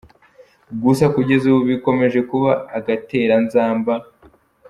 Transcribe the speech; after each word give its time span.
Gusa 0.83 1.05
kugeza 1.15 1.43
ubu 1.49 1.61
bikomeje 1.71 2.19
kuba 2.29 2.51
agatereranzamba. 2.77 3.93